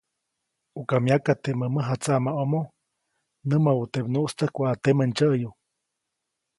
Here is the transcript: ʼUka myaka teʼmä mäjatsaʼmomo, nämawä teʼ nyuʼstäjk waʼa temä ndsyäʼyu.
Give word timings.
ʼUka 0.75 0.95
myaka 1.05 1.31
teʼmä 1.43 1.65
mäjatsaʼmomo, 1.75 2.61
nämawä 3.49 3.85
teʼ 3.93 4.05
nyuʼstäjk 4.13 4.53
waʼa 4.61 4.79
temä 4.83 5.03
ndsyäʼyu. 5.09 5.49